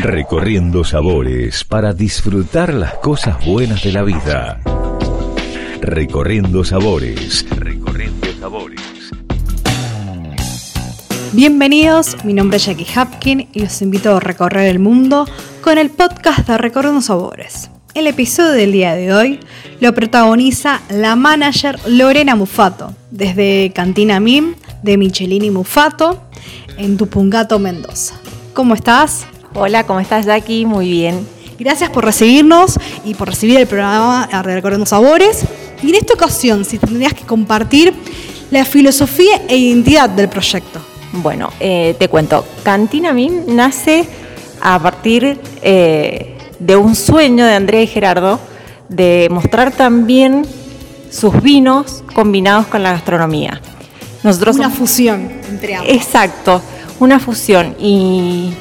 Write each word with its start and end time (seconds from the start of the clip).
Recorriendo 0.00 0.84
sabores 0.84 1.64
para 1.64 1.92
disfrutar 1.92 2.72
las 2.72 2.94
cosas 2.94 3.44
buenas 3.44 3.82
de 3.82 3.90
la 3.90 4.04
vida. 4.04 4.60
Recorriendo 5.80 6.62
sabores. 6.62 7.44
Recorriendo 7.50 8.28
sabores. 8.38 8.80
Bienvenidos, 11.32 12.16
mi 12.24 12.32
nombre 12.32 12.58
es 12.58 12.66
Jackie 12.66 12.86
Hapkin 12.94 13.48
y 13.52 13.58
los 13.58 13.82
invito 13.82 14.16
a 14.16 14.20
recorrer 14.20 14.68
el 14.68 14.78
mundo 14.78 15.26
con 15.62 15.78
el 15.78 15.90
podcast 15.90 16.46
de 16.46 16.58
Recorriendo 16.58 17.00
Sabores. 17.00 17.68
El 17.94 18.06
episodio 18.06 18.52
del 18.52 18.70
día 18.70 18.94
de 18.94 19.12
hoy 19.12 19.40
lo 19.80 19.92
protagoniza 19.94 20.80
la 20.90 21.16
manager 21.16 21.76
Lorena 21.88 22.36
Mufato, 22.36 22.94
desde 23.10 23.72
Cantina 23.74 24.20
Mim 24.20 24.54
de 24.84 24.96
Michelini 24.96 25.50
Mufato 25.50 26.22
en 26.76 26.96
Tupungato, 26.96 27.58
Mendoza. 27.58 28.14
¿Cómo 28.54 28.74
estás? 28.74 29.26
Hola, 29.60 29.84
¿cómo 29.84 29.98
estás 29.98 30.24
Jackie? 30.24 30.66
Muy 30.66 30.88
bien. 30.88 31.26
Gracias 31.58 31.90
por 31.90 32.04
recibirnos 32.04 32.78
y 33.04 33.14
por 33.14 33.26
recibir 33.28 33.58
el 33.58 33.66
programa 33.66 34.28
Recorriendo 34.44 34.86
Sabores. 34.86 35.42
Y 35.82 35.88
en 35.88 35.96
esta 35.96 36.14
ocasión, 36.14 36.64
si 36.64 36.78
tendrías 36.78 37.12
que 37.12 37.24
compartir 37.24 37.92
la 38.52 38.64
filosofía 38.64 39.42
e 39.48 39.56
identidad 39.56 40.10
del 40.10 40.28
proyecto. 40.28 40.78
Bueno, 41.12 41.50
eh, 41.58 41.96
te 41.98 42.06
cuento. 42.06 42.44
Cantina 42.62 43.12
Mim 43.12 43.46
nace 43.48 44.08
a 44.60 44.78
partir 44.78 45.40
eh, 45.60 46.38
de 46.60 46.76
un 46.76 46.94
sueño 46.94 47.44
de 47.44 47.54
Andrea 47.54 47.82
y 47.82 47.88
Gerardo 47.88 48.38
de 48.88 49.26
mostrar 49.28 49.72
también 49.72 50.46
sus 51.10 51.42
vinos 51.42 52.04
combinados 52.14 52.68
con 52.68 52.84
la 52.84 52.92
gastronomía. 52.92 53.60
Nosotros 54.22 54.54
una 54.54 54.70
fusión 54.70 55.32
entre 55.48 55.74
ambos. 55.74 55.92
Exacto, 55.92 56.62
una 57.00 57.18
fusión. 57.18 57.74
Y, 57.80 58.52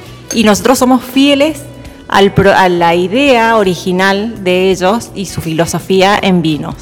nosotros 0.44 0.80
somos 0.80 1.04
fieles 1.04 1.62
a 2.08 2.70
la 2.70 2.95
idea 2.95 3.58
original 3.58 4.44
de 4.44 4.72
ellos 4.72 5.11
y 5.16 5.25
su 5.25 5.42
filosofía 5.42 6.17
en 6.22 6.42
vinos. 6.42 6.75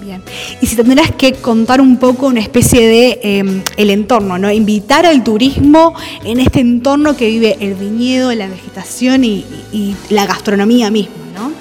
Bien. 0.00 0.22
Y 0.60 0.66
si 0.66 0.74
tendrás 0.74 1.12
que 1.12 1.34
contar 1.34 1.80
un 1.80 1.96
poco 1.96 2.26
una 2.26 2.40
especie 2.40 2.86
de 2.86 3.20
em, 3.22 3.62
el 3.76 3.90
entorno, 3.90 4.36
¿no? 4.36 4.50
Invitar 4.50 5.06
al 5.06 5.22
turismo 5.22 5.94
en 6.24 6.40
este 6.40 6.60
entorno 6.60 7.16
que 7.16 7.28
vive 7.28 7.56
el 7.60 7.74
viñedo, 7.74 8.32
la 8.34 8.48
vegetación 8.48 9.22
y, 9.24 9.44
y 9.72 9.94
la 10.10 10.26
gastronomía 10.26 10.90
misma, 10.90 11.14
¿no? 11.34 11.52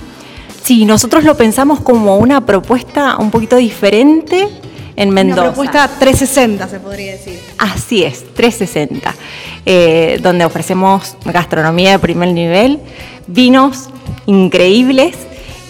Sí, 0.63 0.85
nosotros 0.85 1.23
lo 1.23 1.37
pensamos 1.37 1.81
como 1.81 2.17
una 2.17 2.45
propuesta 2.45 3.17
un 3.17 3.29
poquito 3.29 3.57
diferente 3.57 4.47
en 4.95 5.09
Mendoza. 5.09 5.41
Una 5.41 5.51
propuesta 5.51 5.87
360, 5.99 6.67
se 6.67 6.79
podría 6.79 7.13
decir. 7.13 7.39
Así 7.57 8.03
es, 8.03 8.23
360, 8.33 9.15
eh, 9.65 10.19
donde 10.21 10.45
ofrecemos 10.45 11.15
gastronomía 11.25 11.91
de 11.91 11.99
primer 11.99 12.29
nivel, 12.29 12.79
vinos 13.27 13.89
increíbles 14.25 15.15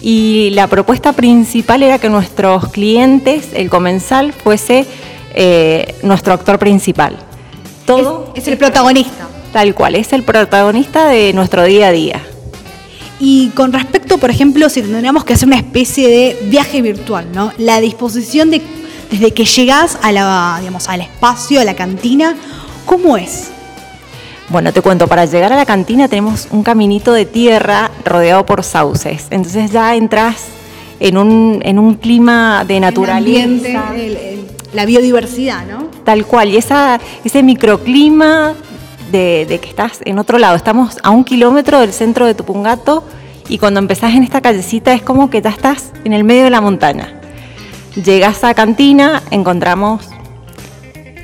y 0.02 0.50
la 0.50 0.66
propuesta 0.66 1.12
principal 1.12 1.82
era 1.82 1.98
que 1.98 2.08
nuestros 2.08 2.68
clientes, 2.68 3.50
el 3.54 3.70
comensal, 3.70 4.32
fuese 4.32 4.86
eh, 5.34 5.94
nuestro 6.02 6.34
actor 6.34 6.58
principal. 6.58 7.16
Todo 7.86 8.32
es, 8.34 8.48
el 8.48 8.58
protagonista. 8.58 9.28
Tal 9.52 9.74
cual, 9.74 9.94
es 9.94 10.12
el 10.12 10.22
protagonista 10.22 11.08
de 11.08 11.32
nuestro 11.32 11.64
día 11.64 11.88
a 11.88 11.92
día. 11.92 12.22
Y 13.20 13.50
con 13.50 13.72
respecto, 13.72 14.18
por 14.18 14.30
ejemplo, 14.30 14.68
si 14.68 14.82
tendríamos 14.82 15.24
que 15.24 15.34
hacer 15.34 15.46
una 15.46 15.56
especie 15.56 16.08
de 16.08 16.36
viaje 16.48 16.82
virtual, 16.82 17.28
¿no? 17.32 17.52
La 17.58 17.80
disposición 17.80 18.50
de 18.50 18.60
desde 19.12 19.32
que 19.32 19.44
llegás 19.44 19.98
a 20.02 20.10
la, 20.10 20.56
digamos, 20.58 20.88
al 20.88 21.02
espacio, 21.02 21.60
a 21.60 21.64
la 21.64 21.74
cantina, 21.74 22.34
¿cómo 22.86 23.18
es? 23.18 23.50
Bueno, 24.48 24.72
te 24.72 24.80
cuento, 24.80 25.06
para 25.06 25.26
llegar 25.26 25.52
a 25.52 25.56
la 25.56 25.66
cantina 25.66 26.08
tenemos 26.08 26.48
un 26.50 26.62
caminito 26.62 27.12
de 27.12 27.26
tierra 27.26 27.90
rodeado 28.06 28.46
por 28.46 28.64
sauces. 28.64 29.26
Entonces 29.30 29.70
ya 29.70 29.94
entras 29.94 30.46
en 30.98 31.18
un, 31.18 31.60
en 31.62 31.78
un 31.78 31.94
clima 31.94 32.64
de 32.66 32.80
naturaleza. 32.80 33.92
la 34.72 34.86
biodiversidad, 34.86 35.66
¿no? 35.66 35.88
Tal 36.04 36.24
cual, 36.24 36.48
y 36.48 36.56
esa, 36.56 36.98
ese 37.22 37.42
microclima 37.42 38.54
de, 39.10 39.44
de, 39.46 39.58
que 39.58 39.68
estás 39.68 40.00
en 40.06 40.18
otro 40.18 40.38
lado. 40.38 40.56
Estamos 40.56 40.98
a 41.02 41.10
un 41.10 41.24
kilómetro 41.24 41.80
del 41.80 41.92
centro 41.92 42.24
de 42.24 42.34
Tupungato 42.34 43.04
y 43.46 43.58
cuando 43.58 43.78
empezás 43.78 44.14
en 44.14 44.22
esta 44.22 44.40
callecita 44.40 44.94
es 44.94 45.02
como 45.02 45.28
que 45.28 45.42
ya 45.42 45.50
estás 45.50 45.92
en 46.04 46.14
el 46.14 46.24
medio 46.24 46.44
de 46.44 46.50
la 46.50 46.62
montaña. 46.62 47.21
Llegas 47.94 48.42
a 48.42 48.54
Cantina, 48.54 49.22
encontramos 49.30 50.08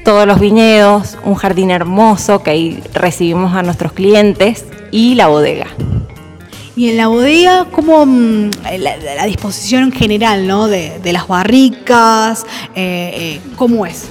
todos 0.04 0.26
los 0.26 0.38
viñedos, 0.38 1.16
un 1.24 1.34
jardín 1.34 1.70
hermoso 1.70 2.42
que 2.42 2.50
ahí 2.50 2.82
recibimos 2.92 3.54
a 3.54 3.62
nuestros 3.62 3.92
clientes 3.92 4.66
y 4.90 5.14
la 5.14 5.28
bodega. 5.28 5.68
Y 6.76 6.90
en 6.90 6.98
la 6.98 7.08
bodega, 7.08 7.66
¿cómo 7.72 8.04
mm, 8.04 8.50
la, 8.80 9.24
disposición 9.24 9.92
general 9.92 10.46
¿no? 10.46 10.68
de, 10.68 11.00
las 11.10 11.26
barricas? 11.26 12.44
Eh, 12.74 13.12
eh, 13.14 13.40
¿Cómo 13.56 13.86
es? 13.86 14.04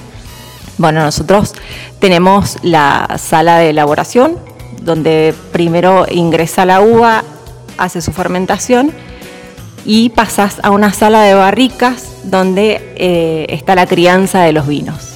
Bueno, 0.78 1.02
nosotros 1.02 1.54
tenemos 2.00 2.56
la 2.62 3.18
sala 3.18 3.58
de 3.58 3.70
elaboración, 3.70 4.36
donde 4.82 5.32
primero 5.52 6.06
ingresa 6.10 6.66
la 6.66 6.80
uva, 6.80 7.22
hace 7.78 8.02
su 8.02 8.10
fermentación 8.10 8.92
y 9.88 10.10
pasas 10.10 10.60
a 10.62 10.70
una 10.70 10.92
sala 10.92 11.22
de 11.22 11.32
barricas 11.32 12.08
donde 12.24 12.92
eh, 12.96 13.46
está 13.48 13.74
la 13.74 13.86
crianza 13.86 14.42
de 14.42 14.52
los 14.52 14.66
vinos. 14.66 15.14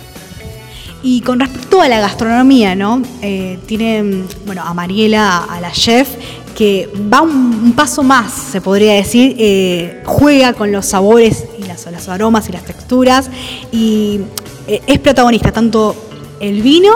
Y 1.02 1.20
con 1.20 1.40
respecto 1.40 1.82
a 1.82 1.88
la 1.88 2.00
gastronomía, 2.00 2.74
¿no? 2.74 3.02
Eh, 3.20 3.58
tiene, 3.66 4.24
bueno, 4.46 4.62
a 4.62 4.72
Mariela, 4.72 5.44
a 5.44 5.60
la 5.60 5.70
chef, 5.72 6.08
que 6.56 6.88
va 7.12 7.20
un, 7.20 7.74
paso 7.76 8.02
más, 8.02 8.32
se 8.32 8.62
podría 8.62 8.94
decir, 8.94 9.36
eh, 9.38 10.00
juega 10.06 10.54
con 10.54 10.72
los 10.72 10.86
sabores 10.86 11.44
y 11.58 11.64
las, 11.64 11.84
los 11.92 12.08
aromas 12.08 12.48
y 12.48 12.52
las 12.52 12.64
texturas 12.64 13.28
y 13.72 14.20
es 14.66 14.98
protagonista 15.00 15.52
tanto 15.52 15.94
el 16.40 16.62
vino 16.62 16.92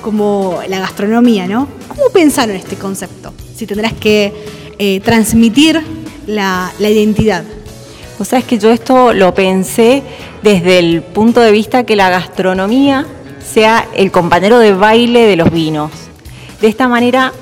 como 0.00 0.60
la 0.70 0.80
gastronomía, 0.80 1.46
¿no? 1.46 1.68
¿Cómo 1.86 2.08
pensaron 2.14 2.56
este 2.56 2.76
concepto? 2.76 3.34
Si 3.54 3.66
tendrás 3.66 3.92
que 3.92 5.00
transmitir 5.04 5.99
la, 6.26 6.72
identidad. 6.78 7.44
Vos 8.18 8.28
sabés 8.28 8.44
que 8.44 8.58
yo 8.58 8.70
esto 8.70 9.12
lo 9.12 9.34
pensé 9.34 10.02
desde 10.42 10.78
el 10.78 11.02
punto 11.02 11.40
de 11.40 11.52
vista 11.52 11.84
que 11.84 11.96
la 11.96 12.10
gastronomía 12.10 13.06
sea 13.42 13.86
el 13.94 14.10
compañero 14.10 14.58
de 14.58 14.74
baile 14.74 15.26
de 15.26 15.36
los 15.36 15.50
vinos. 15.50 15.90
De 16.60 16.68
esta 16.68 16.88
manera 16.88 17.32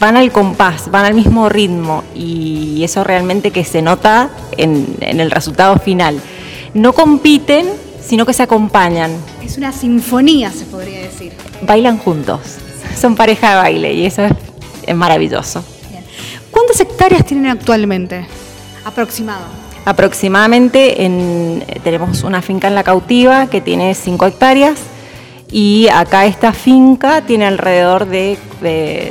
van 0.00 0.16
al 0.16 0.32
compás, 0.32 0.90
van 0.90 1.04
al 1.04 1.14
mismo 1.14 1.48
ritmo 1.48 2.02
y 2.14 2.82
eso 2.82 3.04
realmente 3.04 3.50
que 3.50 3.64
se 3.64 3.82
nota 3.82 4.30
en, 4.56 4.96
en 5.00 5.20
el 5.20 5.30
resultado 5.30 5.78
final. 5.78 6.20
No 6.72 6.92
compiten, 6.92 7.66
sino 8.02 8.24
que 8.26 8.32
se 8.32 8.42
acompañan. 8.42 9.12
Es 9.44 9.58
una 9.58 9.72
sinfonía, 9.72 10.50
se 10.50 10.64
podría 10.64 11.00
decir. 11.00 11.32
Bailan 11.62 11.98
juntos, 11.98 12.40
son 12.98 13.14
pareja 13.14 13.50
de 13.50 13.56
baile 13.56 13.92
y 13.92 14.06
eso 14.06 14.22
es 14.86 14.96
maravilloso. 14.96 15.62
¿Cuántas 16.54 16.78
hectáreas 16.78 17.26
tienen 17.26 17.50
actualmente? 17.50 18.26
Aproximado. 18.84 19.42
Aproximadamente 19.84 20.94
tenemos 21.82 22.22
una 22.22 22.40
finca 22.42 22.68
en 22.68 22.76
La 22.76 22.84
Cautiva 22.84 23.48
que 23.48 23.60
tiene 23.60 23.92
5 23.92 24.24
hectáreas 24.26 24.78
y 25.50 25.88
acá 25.88 26.26
esta 26.26 26.52
finca 26.52 27.22
tiene 27.22 27.46
alrededor 27.46 28.06
de, 28.06 28.38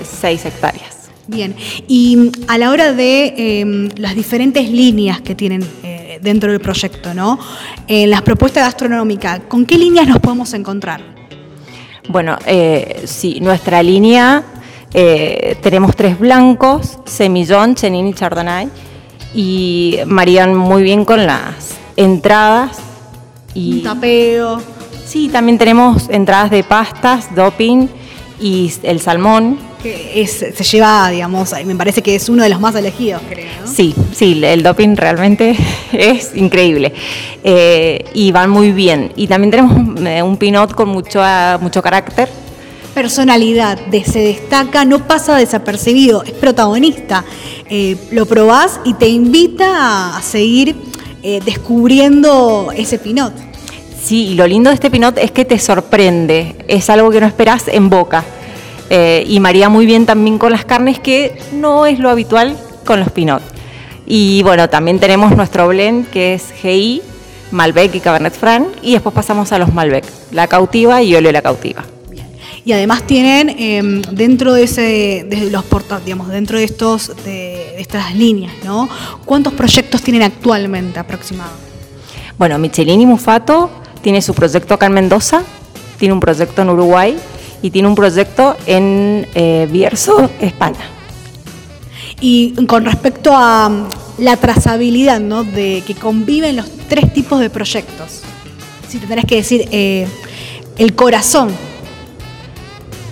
6 0.04 0.46
hectáreas. 0.46 1.10
Bien, 1.28 1.54
y 1.88 2.32
a 2.48 2.58
la 2.58 2.70
hora 2.72 2.94
de 2.94 3.34
em, 3.60 3.90
las 3.98 4.16
diferentes 4.16 4.70
líneas 4.70 5.20
que 5.20 5.36
tienen 5.36 5.68
eh, 5.84 6.20
dentro 6.22 6.50
del 6.50 6.62
proyecto, 6.62 7.14
¿no? 7.14 7.40
En 7.88 8.10
las 8.10 8.22
propuestas 8.22 8.64
gastronómicas, 8.64 9.42
¿con 9.50 9.66
qué 9.66 9.78
líneas 9.78 10.08
nos 10.08 10.20
podemos 10.20 10.54
encontrar? 10.54 11.02
Bueno, 12.08 12.38
eh, 12.46 13.04
sí, 13.06 13.40
nuestra 13.42 13.84
línea 13.84 14.44
eh, 14.94 15.58
tenemos 15.62 15.96
tres 15.96 16.20
blancos, 16.20 17.00
Semillón, 17.06 17.76
Chenin 17.76 18.08
y 18.08 18.14
Chardonnay, 18.14 18.70
y 19.34 20.00
marían 20.06 20.56
muy 20.56 20.84
bien 20.84 21.04
con 21.04 21.26
las 21.26 21.76
entradas. 21.96 22.78
Y, 23.56 23.78
Un 23.78 23.84
tapeo. 23.84 24.62
Sí, 25.06 25.30
también 25.30 25.58
tenemos 25.58 26.10
entradas 26.10 26.52
de 26.52 26.64
pastas, 26.64 27.34
doping 27.36 27.88
y 28.40 28.72
el 28.84 29.00
salmón. 29.00 29.58
Que 29.82 30.26
se 30.28 30.64
lleva, 30.64 31.10
digamos, 31.10 31.54
me 31.66 31.76
parece 31.76 32.02
que 32.02 32.16
es 32.16 32.30
uno 32.30 32.44
de 32.44 32.50
los 32.50 32.60
más 32.62 32.74
elegidos, 32.76 33.22
creo. 33.28 33.50
Sí, 33.66 33.94
sí, 34.14 34.40
el 34.46 34.64
doping 34.64 34.96
realmente 34.96 35.58
es 35.92 36.36
increíble. 36.36 36.94
Eh, 37.44 38.06
y 38.14 38.32
van 38.32 38.50
muy 38.50 38.72
bien. 38.72 39.12
Y 39.18 39.28
también 39.28 39.52
tenemos 39.52 39.76
un 39.76 40.38
pinot 40.38 40.74
con 40.74 40.88
mucho, 40.88 41.22
mucho 41.60 41.82
carácter 41.82 42.43
personalidad, 42.94 43.78
de 43.88 44.04
se 44.04 44.20
destaca, 44.20 44.86
no 44.86 45.08
pasa 45.08 45.36
desapercibido, 45.38 46.24
es 46.24 46.32
protagonista. 46.32 47.26
Eh, 47.70 47.98
lo 48.12 48.26
probás 48.26 48.80
y 48.86 48.94
te 48.94 49.08
invita 49.08 50.16
a 50.16 50.22
seguir 50.22 50.76
eh, 51.24 51.40
descubriendo 51.44 52.72
ese 52.76 53.00
pinot. 53.00 53.34
Sí, 54.02 54.28
y 54.28 54.34
lo 54.36 54.46
lindo 54.46 54.70
de 54.70 54.76
este 54.76 54.92
pinot 54.92 55.18
es 55.18 55.32
que 55.32 55.46
te 55.46 55.58
sorprende, 55.60 56.56
es 56.68 56.90
algo 56.90 57.10
que 57.10 57.22
no 57.22 57.28
esperás 57.28 57.68
en 57.68 57.90
boca. 57.90 58.24
eh, 58.90 59.24
y 59.28 59.40
maría 59.40 59.70
muy 59.70 59.86
bien 59.86 60.06
también 60.06 60.38
con 60.38 60.52
las 60.52 60.66
carnes, 60.66 61.00
que 61.00 61.40
no 61.54 61.86
es 61.86 62.00
lo 62.00 62.10
habitual 62.10 62.56
con 62.86 63.00
los 63.00 63.12
pinot. 63.12 63.42
Y 64.06 64.44
bueno, 64.44 64.70
también 64.70 65.00
tenemos 65.00 65.36
nuestro 65.36 65.68
blend 65.70 66.10
que 66.10 66.34
es 66.34 66.52
GI, 66.62 67.02
Malbec 67.52 67.96
y 67.96 68.00
Cabernet 68.02 68.34
Franc, 68.34 68.68
y 68.82 68.92
después 68.92 69.16
pasamos 69.16 69.52
a 69.52 69.58
los 69.58 69.74
Malbec, 69.74 70.06
la 70.32 70.48
cautiva 70.48 71.02
y 71.02 71.16
Olio 71.16 71.32
la 71.32 71.42
cautiva. 71.42 71.84
Y 72.66 72.72
además 72.72 73.06
tienen 73.06 73.50
em, 73.50 74.02
dentro 74.02 74.54
de 74.54 74.64
ese, 74.64 75.26
de 75.30 75.50
los 75.52 75.66
portales, 75.66 76.06
digamos, 76.06 76.30
dentro 76.30 76.58
de 76.58 76.64
estos, 76.64 77.12
de, 77.26 77.82
estas 77.82 78.16
líneas, 78.16 78.54
¿no? 78.64 78.88
¿Cuántos 79.26 79.54
proyectos 79.54 80.02
tienen 80.02 80.24
actualmente 80.24 80.98
aproximadamente? 80.98 81.62
Bueno, 82.38 82.58
Michelini 82.60 83.06
Mufato 83.06 83.70
tiene 84.02 84.22
su 84.22 84.34
proyecto 84.34 84.74
acá 84.74 84.86
en 84.86 84.94
Mendoza, 84.94 85.44
tiene 85.98 86.14
un 86.14 86.22
proyecto 86.22 86.62
en 86.62 86.70
Uruguay 86.70 87.18
y 87.62 87.70
tiene 87.70 87.88
un 87.88 87.96
proyecto 87.96 88.56
en 88.66 89.28
eh, 89.36 89.68
Bierzo, 89.70 90.30
España. 90.40 90.80
Y 92.22 92.54
con 92.66 92.86
respecto 92.86 93.34
a 93.36 93.68
mm, 93.68 93.88
la 94.20 94.38
trazabilidad, 94.38 95.20
¿no? 95.20 95.44
De 95.44 95.84
que 95.86 95.96
conviven 95.96 96.56
los 96.56 96.70
tres 96.88 97.12
tipos 97.14 97.42
de 97.42 97.50
proyectos. 97.50 98.22
Si 98.88 99.00
tendrás 99.00 99.26
que 99.26 99.36
decir 99.36 99.68
eh, 99.72 100.08
el 100.78 100.96
corazón 100.96 101.50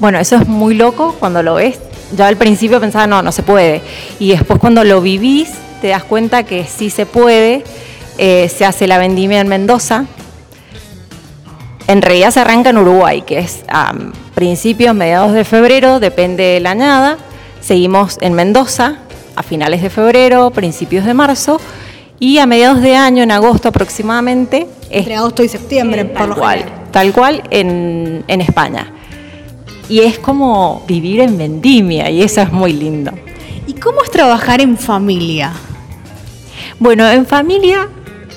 bueno, 0.02 0.18
eso 0.18 0.36
es 0.36 0.48
muy 0.48 0.74
loco 0.74 1.16
cuando 1.20 1.44
lo 1.44 1.54
ves. 1.54 1.80
Yo 2.18 2.26
al 2.26 2.36
principio 2.36 2.80
pensaba, 2.80 3.06
no, 3.06 3.22
no 3.22 3.32
se 3.32 3.44
puede. 3.44 3.84
Y 4.18 4.32
después 4.32 4.60
cuando 4.60 4.84
lo 4.84 5.00
vivís, 5.00 5.52
te 5.80 5.90
das 5.90 6.04
cuenta 6.04 6.42
que 6.42 6.66
sí 6.66 6.90
se 6.90 7.06
puede. 7.06 7.64
Eh, 8.18 8.50
se 8.50 8.66
hace 8.66 8.88
la 8.88 8.98
vendimia 8.98 9.40
en 9.40 9.48
Mendoza. 9.48 10.06
En 11.88 12.02
realidad 12.02 12.32
se 12.32 12.40
arranca 12.40 12.72
en 12.72 12.80
Uruguay, 12.80 13.22
que 13.22 13.38
es 13.38 13.64
a 13.68 13.94
principios, 14.34 14.96
mediados 14.96 15.34
de 15.34 15.44
febrero, 15.46 16.00
depende 16.00 16.46
de 16.46 16.60
la 16.62 16.72
añada. 16.72 17.18
Seguimos 17.62 18.18
en 18.22 18.34
Mendoza 18.34 18.98
a 19.36 19.44
finales 19.44 19.84
de 19.84 19.92
febrero, 19.92 20.50
principios 20.50 21.06
de 21.06 21.14
marzo. 21.14 21.62
Y 22.20 22.40
a 22.40 22.48
mediados 22.48 22.82
de 22.82 22.96
año, 22.96 23.22
en 23.22 23.30
agosto 23.30 23.70
aproximadamente. 23.70 24.66
Entre 24.90 25.16
agosto 25.16 25.44
y 25.44 25.48
septiembre, 25.48 26.06
por 26.06 26.28
lo 26.28 26.36
cual, 26.38 26.66
Tal 26.92 27.14
cual 27.14 27.44
en, 27.52 28.26
en 28.28 28.42
España 28.42 28.94
y 29.92 30.00
es 30.00 30.18
como 30.18 30.86
vivir 30.88 31.20
en 31.20 31.38
vendimia 31.38 32.10
y 32.10 32.24
eso 32.24 32.40
es 32.40 32.50
muy 32.54 32.72
lindo. 32.72 33.12
¿Y 33.68 33.74
cómo 33.74 34.02
es 34.02 34.10
trabajar 34.10 34.62
en 34.62 34.78
familia? 34.78 35.52
Bueno, 36.80 37.12
en 37.12 37.26
familia 37.26 37.90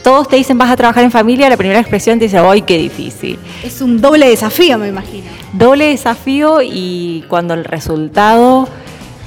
todos 0.03 0.27
te 0.27 0.35
dicen 0.35 0.59
vas 0.59 0.71
a 0.71 0.77
trabajar 0.77 1.05
en 1.05 1.12
familia, 1.12 1.49
la 1.49 1.56
primera 1.56 1.79
expresión 1.79 2.19
te 2.19 2.25
dice, 2.25 2.39
¡ay, 2.39 2.62
qué 2.62 2.77
difícil! 2.77 3.39
Es 3.62 3.81
un 3.81 4.01
doble 4.01 4.29
desafío, 4.29 4.79
me 4.79 4.89
imagino. 4.89 5.27
Doble 5.53 5.87
desafío 5.87 6.61
y 6.61 7.25
cuando 7.29 7.55
el 7.55 7.65
resultado 7.65 8.69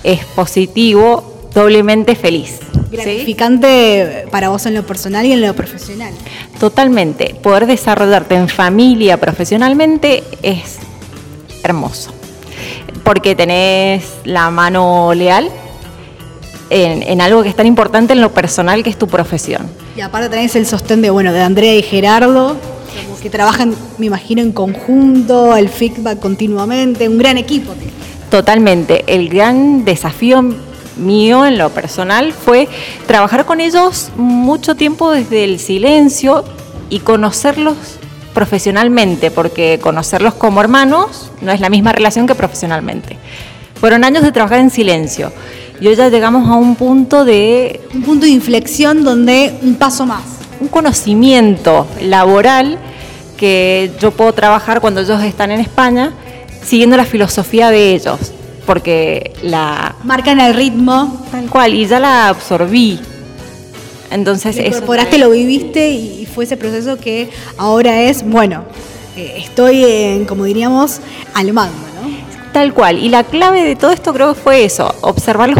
es 0.04 0.26
positivo, 0.26 1.50
doblemente 1.56 2.14
feliz. 2.16 2.60
Gratificante 2.92 4.26
para 4.32 4.50
vos 4.50 4.66
en 4.66 4.74
lo 4.74 4.86
personal 4.86 5.26
y 5.26 5.32
en 5.32 5.40
lo 5.40 5.54
profesional. 5.54 6.14
Totalmente. 6.60 7.36
Poder 7.42 7.68
desarrollarte 7.68 8.36
en 8.36 8.50
familia 8.50 9.18
profesionalmente 9.18 10.26
es 10.44 10.80
hermoso 11.64 12.17
porque 13.08 13.36
tenés 13.36 14.04
la 14.26 14.50
mano 14.50 15.14
leal 15.14 15.50
en, 16.70 17.22
algo 17.22 17.42
que 17.42 17.48
es 17.48 17.56
tan 17.56 17.66
importante 17.66 18.12
en 18.12 18.20
lo 18.20 18.34
personal 18.34 18.84
que 18.84 18.90
es 18.90 18.98
tu 18.98 19.08
profesión. 19.08 19.66
Y 19.96 20.02
aparte 20.02 20.28
tenés 20.28 20.58
el 20.58 20.66
sostén 20.66 21.02
de, 21.02 21.10
bueno, 21.10 21.32
de 21.32 21.40
Andrea 21.40 21.74
y 21.74 21.84
Gerardo, 21.84 22.58
que 23.22 23.30
trabajan, 23.30 23.74
me 23.98 24.08
imagino, 24.08 24.42
en 24.42 24.52
conjunto, 24.52 25.56
el 25.56 25.70
feedback 25.70 26.20
continuamente, 26.20 27.08
un 27.08 27.18
gran 27.18 27.38
equipo. 27.38 27.74
Totalmente. 28.30 29.06
El 29.08 29.30
gran 29.30 29.86
desafío 29.86 30.44
mío 30.98 31.46
en 31.46 31.58
lo 31.58 31.70
personal 31.70 32.34
fue 32.34 32.68
trabajar 33.06 33.46
con 33.46 33.62
ellos 33.62 34.10
mucho 34.18 34.76
tiempo 34.76 35.12
desde 35.12 35.46
el 35.46 35.60
silencio 35.60 36.44
y 36.90 37.00
conocerlos 37.00 37.78
profesionalmente, 38.38 39.32
porque 39.32 39.80
conocerlos 39.82 40.36
como 40.36 40.62
hermanos 40.62 41.32
no 41.42 41.52
es 41.52 41.60
la 41.60 41.70
misma 41.70 41.92
relación 41.92 42.28
que 42.28 42.36
profesionalmente. 42.36 43.18
Fueron 43.80 44.04
años 44.04 44.22
de 44.22 44.32
trabajar 44.32 44.60
en 44.60 44.70
silencio 44.70 45.32
y 45.82 45.88
hoy 45.88 45.96
ya 45.96 46.10
llegamos 46.10 46.48
a 46.48 46.54
un 46.54 46.76
punto 46.76 47.26
de... 47.26 47.82
Un 47.96 48.04
punto 48.04 48.28
de 48.28 48.32
inflexión 48.32 49.04
donde 49.04 49.58
un 49.64 49.74
paso 49.74 50.06
más. 50.06 50.22
Un 50.60 50.68
conocimiento 50.68 51.88
laboral 52.00 52.78
que 53.38 53.90
yo 54.00 54.12
puedo 54.12 54.32
trabajar 54.34 54.82
cuando 54.82 55.02
ellos 55.02 55.24
están 55.24 55.50
en 55.50 55.60
España 55.60 56.14
siguiendo 56.64 56.96
la 56.96 57.06
filosofía 57.06 57.72
de 57.72 57.96
ellos, 57.96 58.20
porque 58.68 59.34
la... 59.42 59.96
Marcan 60.04 60.40
el 60.40 60.54
ritmo. 60.54 61.26
Tal 61.32 61.50
cual, 61.50 61.74
y 61.74 61.88
ya 61.88 62.00
la 62.00 62.28
absorbí. 62.30 63.00
Entonces, 64.12 64.56
lo 64.56 64.66
incorporaste, 64.66 65.18
lo 65.18 65.30
viviste 65.30 65.90
y 65.90 66.26
fue 66.26 66.46
ese 66.46 66.58
proceso 66.58 66.98
que 66.98 67.30
ahora 67.58 68.02
es, 68.04 68.24
bueno, 68.24 68.64
eh, 69.18 69.34
estoy, 69.38 69.84
en, 69.84 70.26
como 70.26 70.44
diríamos, 70.44 71.02
al 71.34 71.52
mando, 71.52 71.76
¿no? 72.02 72.52
Tal 72.54 72.74
cual. 72.74 73.00
Y 73.00 73.10
la 73.10 73.24
clave 73.24 73.64
de 73.64 73.76
todo 73.76 73.92
esto 73.92 74.14
creo 74.14 74.36
que 74.36 74.40
fue 74.40 74.64
eso, 74.64 74.94
observarlos 75.02 75.60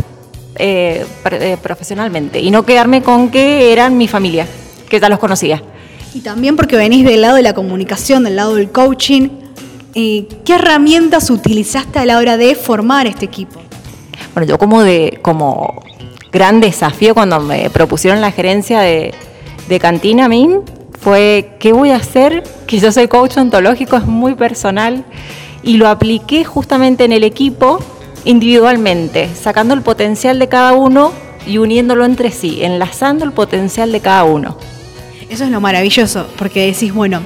eh, 0.58 1.06
eh, 1.32 1.58
profesionalmente 1.62 2.40
y 2.40 2.52
no 2.52 2.66
quedarme 2.66 3.02
con 3.02 3.32
que 3.32 3.74
eran 3.74 3.98
mi 3.98 4.08
familia, 4.08 4.48
que 4.90 5.00
ya 5.00 5.10
los 5.10 5.18
conocía. 5.18 5.64
Y 6.14 6.20
también 6.20 6.56
porque 6.56 6.78
venís 6.78 7.04
del 7.04 7.22
lado 7.22 7.36
de 7.36 7.42
la 7.42 7.54
comunicación, 7.54 8.24
del 8.24 8.36
lado 8.36 8.56
del 8.56 8.70
coaching. 8.72 9.30
¿Qué 9.94 10.54
herramientas 10.54 11.32
utilizaste 11.32 11.98
a 11.98 12.06
la 12.06 12.20
hora 12.20 12.38
de 12.38 12.54
formar 12.54 13.08
este 13.08 13.26
equipo? 13.26 13.60
Bueno, 14.36 14.48
yo 14.48 14.60
como 14.60 14.84
de 14.84 15.18
como 15.24 15.84
gran 16.32 16.62
desafío 16.62 17.14
cuando 17.14 17.40
me 17.40 17.70
propusieron 17.70 18.22
la 18.22 18.32
gerencia 18.32 18.80
de, 18.82 19.14
Cantina 19.82 20.26
a 20.26 20.30
mí 20.30 20.50
fue 21.00 21.52
qué 21.60 21.74
voy 21.74 21.92
a 21.92 21.98
hacer, 21.98 22.44
que 22.66 22.80
yo 22.80 22.92
soy 22.92 23.08
coach 23.08 23.38
ontológico, 23.38 23.98
es 23.98 24.06
muy 24.06 24.34
personal, 24.36 25.04
y 25.62 25.78
lo 25.78 25.90
apliqué 25.90 26.44
justamente 26.44 27.04
en 27.04 27.12
el 27.12 27.24
equipo 27.24 27.80
individualmente, 28.26 29.30
sacando 29.36 29.74
el 29.74 29.82
potencial 29.82 30.40
de 30.40 30.48
cada 30.48 30.74
uno 30.74 31.12
y 31.46 31.58
uniéndolo 31.60 32.06
entre 32.06 32.32
sí, 32.32 32.64
enlazando 32.64 33.26
el 33.26 33.32
potencial 33.32 33.92
de 33.92 34.00
cada 34.00 34.24
uno. 34.24 34.58
Eso 35.30 35.44
es 35.44 35.52
lo 35.52 35.62
maravilloso, 35.62 36.28
porque 36.38 36.66
decís, 36.66 36.94
bueno, 36.94 37.22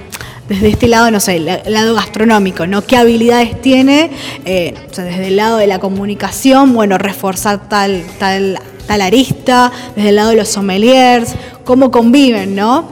desde 0.50 0.70
este 0.70 0.88
lado, 0.88 1.12
no 1.12 1.20
sé, 1.20 1.38
el 1.38 1.74
lado 1.74 1.96
gastronómico, 1.96 2.68
¿no? 2.68 2.84
¿Qué 2.84 2.98
habilidades 2.98 3.62
tiene? 3.62 4.12
Eh, 4.46 4.74
desde 4.90 5.28
el 5.28 5.38
lado 5.38 5.58
de 5.58 5.68
la 5.68 5.80
comunicación, 5.80 6.74
bueno, 6.74 6.98
reforzar 6.98 7.70
tal, 7.70 8.04
tal 8.20 8.60
tal 8.92 9.00
arista, 9.00 9.72
desde 9.96 10.10
el 10.10 10.18
lado 10.18 10.32
de 10.32 10.36
los 10.36 10.50
sommeliers, 10.50 11.34
cómo 11.64 11.92
conviven, 11.92 12.56
¿no? 12.56 12.84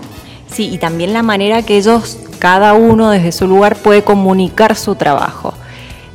Sí, 0.50 0.70
y 0.72 0.78
también 0.78 1.12
la 1.12 1.24
manera 1.24 1.62
que 1.62 1.76
ellos, 1.76 2.18
cada 2.40 2.74
uno 2.74 3.10
desde 3.10 3.34
su 3.34 3.48
lugar, 3.48 3.76
puede 3.76 4.02
comunicar 4.02 4.78
su 4.78 4.96
trabajo. 4.96 5.54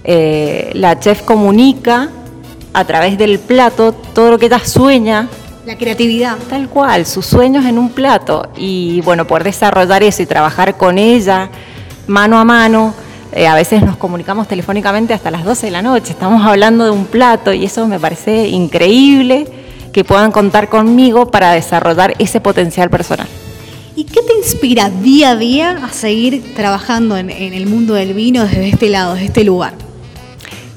Eh, 0.03 0.71
la 0.73 0.99
chef 0.99 1.21
comunica 1.21 2.09
a 2.73 2.85
través 2.87 3.19
del 3.19 3.39
plato 3.39 3.93
todo 3.93 4.31
lo 4.31 4.39
que 4.39 4.47
ella 4.47 4.59
sueña. 4.61 5.29
La 5.67 5.77
creatividad. 5.77 6.39
Tal 6.49 6.71
cual, 6.71 7.05
sus 7.05 7.27
sueños 7.27 7.67
en 7.67 7.77
un 7.77 7.91
plato. 7.91 8.49
Y 8.57 9.03
bueno, 9.03 9.27
poder 9.27 9.45
desarrollar 9.45 10.03
eso 10.03 10.23
y 10.23 10.27
trabajar 10.27 10.79
con 10.79 10.97
ella 10.97 11.51
mano 12.07 12.39
a 12.39 12.45
mano. 12.45 12.95
Eh, 13.33 13.47
a 13.47 13.55
veces 13.55 13.83
nos 13.83 13.99
comunicamos 13.99 14.49
telefónicamente 14.49 15.13
hasta 15.13 15.31
las 15.31 15.45
12 15.45 15.67
de 15.67 15.73
la 15.73 15.83
noche, 15.83 16.13
estamos 16.13 16.47
hablando 16.47 16.85
de 16.85 16.91
un 16.93 17.05
plato 17.05 17.53
y 17.53 17.65
eso 17.65 17.87
me 17.89 17.99
parece 17.99 18.47
increíble 18.47 19.64
que 19.95 20.03
puedan 20.03 20.33
contar 20.33 20.69
conmigo 20.69 21.31
para 21.31 21.53
desarrollar 21.53 22.17
ese 22.19 22.41
potencial 22.41 22.91
personal. 22.91 23.29
¿Y 23.95 24.03
qué 24.03 24.23
te 24.23 24.35
inspira 24.37 24.91
día 24.91 25.31
a 25.31 25.37
día 25.37 25.79
a 25.85 25.93
seguir 25.93 26.53
trabajando 26.57 27.17
en, 27.17 27.31
el 27.31 27.67
mundo 27.69 27.95
del 27.95 28.13
vino 28.13 28.43
desde 28.43 28.69
este 28.69 28.89
lado, 28.89 29.15
desde 29.15 29.27
este 29.27 29.45
lugar? 29.45 29.75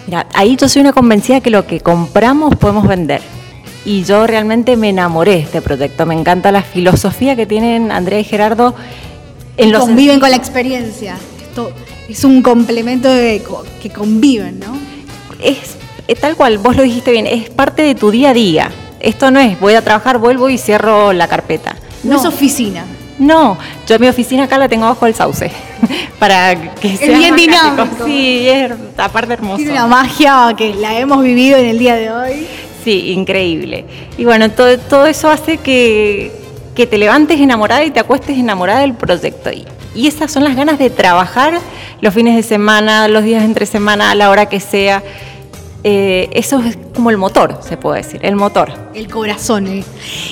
Mira, 0.06 0.28
ahí 0.36 0.56
yo 0.56 0.70
soy 0.70 0.82
una 0.82 0.94
convencida 0.94 1.42
que 1.42 1.50
lo 1.50 1.66
que 1.66 1.80
compramos 1.80 2.56
podemos 2.58 2.88
vender. 2.88 3.22
Y 3.86 4.04
yo 4.04 4.28
realmente 4.28 4.78
me 4.78 4.90
enamoré 4.90 5.32
de 5.32 5.40
este 5.40 5.62
proyecto. 5.64 6.06
Me 6.06 6.14
encanta 6.14 6.52
la 6.52 6.62
filosofía 6.62 7.36
que 7.36 7.48
tienen 7.48 7.92
Andrea 7.92 8.20
y 8.20 8.24
Gerardo. 8.24 8.76
En 9.58 9.72
los 9.72 9.82
conviven 9.82 10.20
con 10.20 10.30
la 10.30 10.36
experiencia. 10.36 11.18
Esto 11.42 11.72
es 12.08 12.24
un 12.24 12.44
complemento 12.44 13.10
que 13.10 13.90
conviven, 13.92 14.60
¿no? 14.60 14.78
Es, 15.44 15.76
es 16.08 16.20
tal 16.20 16.36
cual, 16.36 16.60
vos 16.60 16.76
lo 16.76 16.84
dijiste 16.84 17.12
bien, 17.12 17.26
es 17.26 17.50
parte 17.50 17.82
de 17.82 17.96
tu 17.96 18.12
día 18.12 18.30
a 18.30 18.34
día 18.34 18.72
esto 19.00 19.32
no 19.32 19.40
es 19.40 19.60
voy 19.60 19.76
a 19.76 19.82
trabajar, 19.82 20.18
vuelvo 20.18 20.50
y 20.50 20.58
cierro 20.58 21.14
la 21.14 21.28
carpeta. 21.28 21.76
No, 22.04 22.18
es 22.18 22.26
oficina. 22.26 22.86
No, 23.20 23.58
yo 23.88 23.98
mi 23.98 24.08
oficina 24.08 24.44
acá 24.44 24.58
la 24.58 24.70
tengo 24.70 24.86
abajo 24.86 25.06
del 25.06 25.16
sauce. 25.16 25.52
para 26.20 26.74
que 26.76 26.98
sea 26.98 27.14
es 27.14 27.18
bien 27.18 27.36
dinámico. 27.36 28.06
Sí, 28.06 28.48
es 28.48 28.72
aparte 28.98 29.34
hermoso. 29.34 29.58
Tiene 29.58 29.74
una 29.74 29.88
magia 29.88 30.54
que 30.58 30.74
la 30.74 30.98
hemos 31.00 31.24
vivido 31.24 31.58
en 31.58 31.66
el 31.66 31.80
día 31.80 31.96
de 31.96 32.12
hoy. 32.12 32.48
Sí, 32.84 33.12
increíble. 33.12 33.86
Y 34.18 34.26
bueno, 34.26 34.50
todo, 34.52 34.78
todo 34.78 35.08
eso 35.08 35.30
hace 35.30 35.58
que, 35.58 36.32
que 36.76 36.88
te 36.88 36.98
levantes 36.98 37.40
enamorada 37.40 37.84
y 37.84 37.92
te 37.92 38.00
acuestes 38.00 38.38
enamorada 38.38 38.82
del 38.82 38.94
proyecto. 38.94 39.52
Y, 39.52 39.66
y 39.96 40.08
esas 40.08 40.32
son 40.32 40.44
las 40.44 40.56
ganas 40.56 40.78
de 40.80 40.90
trabajar 40.90 41.60
los 42.02 42.14
fines 42.14 42.36
de 42.36 42.44
semana, 42.44 43.08
los 43.08 43.24
días 43.24 43.44
entre 43.44 43.66
semana, 43.66 44.12
a 44.12 44.16
la 44.16 44.30
hora 44.30 44.48
que 44.48 44.60
sea 44.60 45.04
Eh, 45.84 46.30
eso 46.34 46.60
es 46.60 46.78
como 46.94 47.12
el 47.12 47.18
motor, 47.18 47.60
se 47.62 47.78
puede 47.78 48.02
decir, 48.02 48.20
el 48.24 48.36
motor. 48.36 48.72
El 48.94 49.08
corazón, 49.10 49.68
eh. 49.68 49.84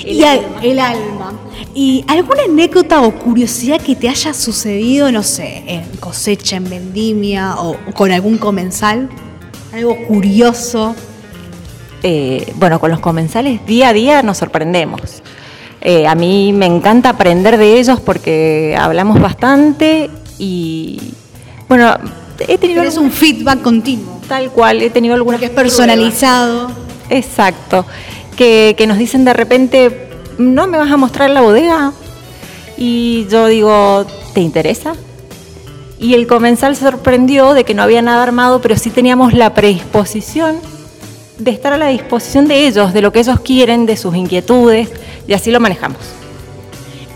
El 0.04 0.16
y 0.16 0.24
al- 0.24 0.38
alma. 0.40 0.60
el 0.62 0.78
alma. 0.80 1.32
¿Y 1.74 2.04
alguna 2.08 2.42
anécdota 2.44 3.00
o 3.02 3.12
curiosidad 3.14 3.80
que 3.80 3.94
te 3.94 4.08
haya 4.08 4.34
sucedido, 4.34 5.10
no 5.12 5.22
sé, 5.22 5.62
en 5.66 5.84
cosecha, 6.00 6.56
en 6.56 6.68
vendimia 6.68 7.54
o 7.58 7.76
con 7.94 8.10
algún 8.12 8.38
comensal? 8.38 9.08
Algo 9.72 9.96
curioso. 10.06 10.94
Eh, 12.02 12.52
bueno, 12.56 12.78
con 12.80 12.90
los 12.90 13.00
comensales 13.00 13.64
día 13.66 13.88
a 13.90 13.92
día 13.92 14.22
nos 14.22 14.38
sorprendemos. 14.38 15.22
Eh, 15.80 16.06
a 16.06 16.14
mí 16.14 16.52
me 16.52 16.66
encanta 16.66 17.10
aprender 17.10 17.56
de 17.56 17.78
ellos 17.78 18.00
porque 18.00 18.76
hablamos 18.78 19.20
bastante 19.20 20.10
y, 20.38 20.98
bueno, 21.68 21.94
he 22.40 22.58
tenido 22.58 22.82
algún- 22.82 23.04
un 23.04 23.10
feedback 23.10 23.62
continuo, 23.62 24.15
tal 24.28 24.50
cual, 24.50 24.82
he 24.82 24.90
tenido 24.90 25.14
algunas 25.14 25.40
que 25.40 25.46
es 25.46 25.52
personalizado. 25.52 26.70
Exacto. 27.10 27.86
Que, 28.36 28.74
que 28.76 28.86
nos 28.86 28.98
dicen 28.98 29.24
de 29.24 29.32
repente, 29.32 30.08
¿no 30.38 30.66
me 30.66 30.78
vas 30.78 30.90
a 30.90 30.96
mostrar 30.96 31.30
la 31.30 31.40
bodega? 31.40 31.92
Y 32.76 33.26
yo 33.30 33.46
digo, 33.46 34.06
¿te 34.34 34.40
interesa? 34.40 34.94
Y 35.98 36.14
el 36.14 36.26
comensal 36.26 36.76
se 36.76 36.84
sorprendió 36.84 37.54
de 37.54 37.64
que 37.64 37.74
no 37.74 37.82
había 37.82 38.02
nada 38.02 38.22
armado, 38.22 38.60
pero 38.60 38.76
sí 38.76 38.90
teníamos 38.90 39.32
la 39.32 39.54
predisposición 39.54 40.60
de 41.38 41.50
estar 41.50 41.72
a 41.72 41.78
la 41.78 41.88
disposición 41.88 42.48
de 42.48 42.66
ellos, 42.66 42.92
de 42.92 43.02
lo 43.02 43.12
que 43.12 43.20
ellos 43.20 43.40
quieren, 43.40 43.86
de 43.86 43.96
sus 43.96 44.14
inquietudes, 44.14 44.90
y 45.26 45.32
así 45.32 45.50
lo 45.50 45.60
manejamos. 45.60 45.98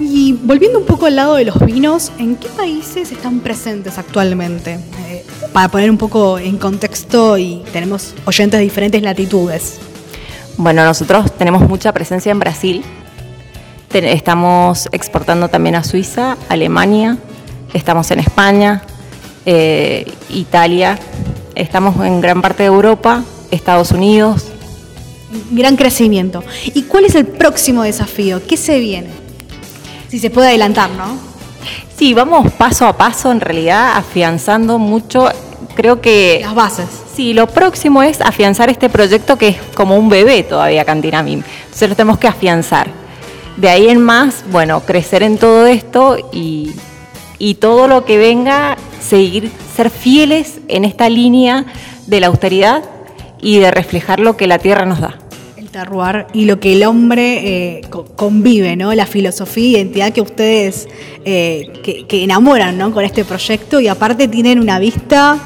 Y 0.00 0.33
volviendo 0.33 0.78
un 0.78 0.87
poco 0.87 1.07
al 1.07 1.16
lado 1.16 1.35
de 1.35 1.45
los 1.45 1.59
vinos, 1.64 2.11
¿en 2.19 2.37
qué 2.37 2.49
países 2.49 3.12
están 3.12 3.40
presentes 3.40 3.99
actualmente? 3.99 4.78
Eh, 5.09 5.25
para 5.52 5.69
poner 5.69 5.90
un 5.90 5.99
poco 5.99 6.38
en 6.38 6.57
contexto 6.57 7.37
y 7.37 7.62
tenemos 7.73 8.14
oyentes 8.25 8.59
de 8.59 8.64
diferentes 8.64 9.02
latitudes. 9.02 9.78
Bueno, 10.57 10.85
nosotros 10.85 11.37
tenemos 11.37 11.69
mucha 11.69 11.92
presencia 11.92 12.33
en 12.33 12.38
Brasil. 12.38 12.83
Ten- 13.88 14.04
estamos 14.07 14.88
exportando 14.92 15.49
también 15.49 15.75
a 15.75 15.85
Suiza, 15.85 16.37
Alemania, 16.49 17.19
estamos 17.75 18.11
en 18.11 18.21
España, 18.21 18.83
eh, 19.45 20.11
Italia, 20.30 20.99
estamos 21.54 22.04
en 22.07 22.21
gran 22.21 22.40
parte 22.40 22.62
de 22.62 22.69
Europa, 22.69 23.25
Estados 23.50 23.90
Unidos. 23.90 24.45
Gran 25.50 25.76
crecimiento. 25.76 26.42
¿Y 26.75 26.83
cuál 26.83 27.04
es 27.04 27.14
el 27.14 27.26
próximo 27.26 27.83
desafío? 27.83 28.40
¿Qué 28.47 28.57
se 28.57 28.78
viene? 28.78 29.19
Si 30.10 30.18
se 30.18 30.28
puede 30.28 30.48
adelantar, 30.48 30.90
¿no? 30.90 31.16
Sí, 31.96 32.14
vamos 32.14 32.52
paso 32.54 32.84
a 32.86 32.96
paso 32.96 33.30
en 33.30 33.40
realidad, 33.40 33.92
afianzando 33.94 34.78
mucho. 34.78 35.28
Creo 35.76 36.00
que 36.00 36.40
Las 36.42 36.54
bases. 36.54 36.88
Sí, 37.14 37.32
lo 37.32 37.46
próximo 37.46 38.02
es 38.02 38.20
afianzar 38.20 38.70
este 38.70 38.88
proyecto 38.88 39.38
que 39.38 39.48
es 39.48 39.56
como 39.74 39.96
un 39.96 40.08
bebé 40.08 40.42
todavía, 40.42 40.84
Cantinamim. 40.84 41.42
Entonces 41.64 41.88
lo 41.88 41.94
tenemos 41.94 42.18
que 42.18 42.26
afianzar. 42.26 42.88
De 43.56 43.68
ahí 43.68 43.88
en 43.88 44.00
más, 44.00 44.42
bueno, 44.50 44.80
crecer 44.80 45.22
en 45.22 45.38
todo 45.38 45.66
esto 45.66 46.16
y, 46.32 46.72
y 47.38 47.54
todo 47.54 47.86
lo 47.86 48.04
que 48.04 48.18
venga, 48.18 48.76
seguir, 49.00 49.52
ser 49.76 49.90
fieles 49.90 50.58
en 50.66 50.84
esta 50.84 51.08
línea 51.08 51.66
de 52.06 52.20
la 52.20 52.28
austeridad 52.28 52.82
y 53.40 53.60
de 53.60 53.70
reflejar 53.70 54.18
lo 54.18 54.36
que 54.36 54.48
la 54.48 54.58
tierra 54.58 54.86
nos 54.86 55.00
da. 55.00 55.18
Terroir 55.72 56.26
y 56.32 56.46
lo 56.46 56.58
que 56.58 56.72
el 56.72 56.82
hombre 56.84 57.76
eh, 57.78 57.80
co- 57.90 58.04
convive, 58.04 58.74
¿no? 58.76 58.92
La 58.92 59.06
filosofía 59.06 59.64
y 59.68 59.70
identidad 59.76 60.12
que 60.12 60.20
ustedes 60.20 60.88
eh, 61.24 62.06
que, 62.08 62.24
enamoran, 62.24 62.76
¿no? 62.76 62.90
Con 62.92 63.04
este 63.04 63.24
proyecto 63.24 63.78
y 63.78 63.86
aparte 63.86 64.26
tienen 64.26 64.58
una 64.58 64.80
vista 64.80 65.38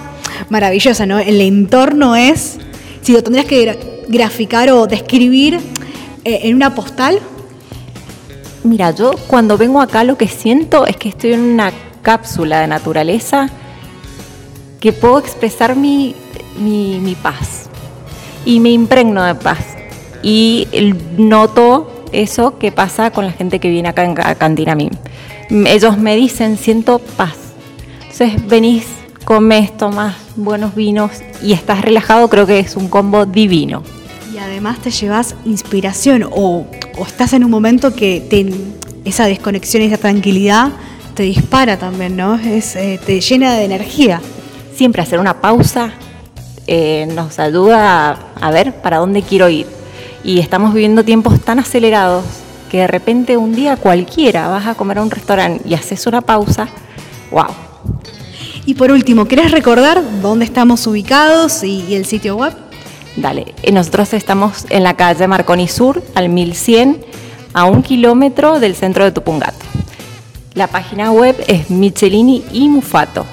maravillosa, 0.49 1.05
¿no? 1.05 1.19
El 1.19 1.41
entorno 1.43 2.17
es, 2.17 2.59
si 3.03 3.13
lo 3.13 3.23
tendrías 3.23 3.47
que 3.47 3.67
gra- 3.67 3.79
graficar 4.09 4.71
o 4.71 4.87
describir 4.87 5.61
eh, 6.25 6.41
en 6.45 6.55
una 6.57 6.75
postal, 6.75 7.19
Mira, 8.67 8.93
yo 8.93 9.13
cuando 9.27 9.59
vengo 9.59 9.83
acá 9.83 10.05
lo 10.05 10.17
que 10.17 10.27
siento 10.27 10.87
es 10.87 10.97
que 10.97 11.11
estoy 11.11 11.35
en 11.35 11.41
una 11.41 11.71
cápsula 12.01 12.61
de 12.63 12.67
naturaleza 12.67 13.51
que 14.81 14.91
puedo 14.95 15.19
expresar 15.19 15.77
mi, 15.77 16.15
mi, 16.59 16.99
mi 16.99 17.15
paz 17.15 17.65
y 18.47 18.61
me 18.61 18.71
impregno 18.71 19.23
de 19.23 19.35
paz. 19.35 19.59
Y 20.27 20.67
noto 21.19 22.05
eso 22.13 22.59
que 22.59 22.73
pasa 22.73 23.11
con 23.11 23.27
la 23.27 23.33
gente 23.33 23.59
que 23.59 23.69
viene 23.69 23.89
acá 23.91 24.05
en 24.05 24.15
Ca- 24.15 24.35
Cantinamín. 24.37 24.91
M- 25.51 25.71
Ellos 25.71 25.99
me 25.99 26.17
dicen, 26.17 26.57
siento 26.57 26.99
paz. 26.99 27.35
Entonces 28.11 28.47
venís, 28.47 28.87
comes, 29.25 29.77
tomas 29.77 30.15
buenos 30.37 30.75
vinos 30.75 31.11
y 31.43 31.53
estás 31.53 31.83
relajado, 31.83 32.29
creo 32.31 32.47
que 32.47 32.59
es 32.59 32.75
un 32.77 32.89
combo 32.89 33.27
divino. 33.27 33.83
y 34.35 34.39
además 34.39 34.79
te 34.81 34.91
llevas 34.91 35.35
inspiración 35.45 36.25
o, 36.31 36.67
o 36.99 37.05
estás 37.07 37.33
en 37.35 37.45
un 37.45 37.51
momento 37.51 37.95
que 37.95 38.21
te- 38.29 38.53
esa 39.05 39.27
desconexión 39.27 39.83
y 39.83 39.87
esa 39.87 39.99
tranquilidad 39.99 40.71
te 41.15 41.23
dispara 41.25 41.79
también, 41.79 42.17
¿no? 42.17 42.35
Es, 42.37 42.75
eh, 42.77 42.99
te 43.05 43.21
llena 43.21 43.55
de 43.55 43.65
energía. 43.65 44.21
siempre 44.75 45.03
hacer 45.03 45.21
una 45.21 45.41
pausa 45.41 45.93
eh, 46.67 47.07
nos 47.15 47.39
ayuda 47.39 48.11
a, 48.11 48.19
a 48.41 48.51
ver 48.51 48.73
para 48.83 48.97
dónde 48.99 49.23
quiero 49.23 49.49
ir. 49.49 49.67
Y 50.25 50.41
estamos 50.41 50.73
viviendo 50.73 51.05
tiempos 51.05 51.41
tan 51.41 51.59
acelerados 51.59 52.25
que 52.71 52.79
de 52.79 52.87
repente 52.87 53.37
un 53.37 53.55
día 53.55 53.77
cualquiera 53.77 54.49
vas 54.49 54.67
a 54.67 54.75
comer 54.75 54.99
a 54.99 55.03
un 55.03 55.11
restaurante 55.11 55.63
y 55.69 55.75
haces 55.75 56.07
una 56.07 56.23
pausa, 56.23 56.67
wow. 57.31 57.47
Y 58.67 58.75
por 58.75 58.91
último, 58.91 59.27
¿querés 59.27 59.51
recordar 59.51 60.03
dónde 60.23 60.47
estamos 60.47 60.87
ubicados 60.87 61.63
y, 61.63 61.85
y 61.89 61.95
el 61.95 62.07
sitio 62.07 62.37
web? 62.37 62.55
Dale, 63.17 63.55
Eh, 63.63 63.71
nosotros 63.71 64.13
estamos 64.15 64.67
en 64.71 64.83
la 64.83 64.95
calle 64.95 65.29
Marconi 65.29 65.69
Sur, 65.69 66.03
al 66.15 66.31
1100, 66.31 67.05
a 67.53 67.65
un 67.67 67.83
kilómetro 67.83 68.59
del 68.59 68.75
centro 68.75 69.05
de 69.05 69.13
Tupungato. 69.13 69.65
La 70.55 70.67
página 70.67 71.13
web 71.13 71.37
es 71.47 71.71
Michelini 71.71 72.45
y 72.53 72.69
Mufato. 72.69 73.27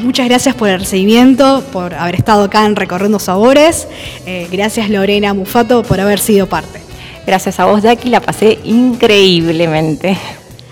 Muchas 0.00 0.28
gracias 0.28 0.54
por 0.54 0.70
el 0.70 0.80
recibimiento, 0.80 1.62
por 1.72 1.94
haber 1.94 2.14
estado 2.14 2.44
acá 2.44 2.64
en 2.64 2.74
Recorriendo 2.74 3.18
Sabores. 3.18 3.86
Eh, 4.24 4.48
gracias 4.50 4.88
Lorena 4.88 5.34
Mufato 5.34 5.82
por 5.82 6.00
haber 6.00 6.18
sido 6.18 6.46
parte. 6.46 6.80
Gracias 7.26 7.60
a 7.60 7.66
vos, 7.66 7.82
Jackie, 7.82 8.08
la 8.08 8.20
pasé 8.20 8.58
increíblemente. 8.64 10.16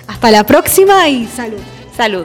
Hasta 0.06 0.30
la 0.30 0.44
próxima 0.44 1.08
y 1.08 1.26
salud. 1.26 1.60
Salud. 1.94 2.24